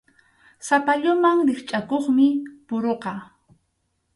[0.67, 2.27] Sapalluman rikchʼakuqmi
[2.67, 3.11] puruqa.